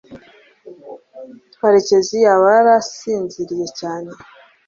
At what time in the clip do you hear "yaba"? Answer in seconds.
2.25-2.47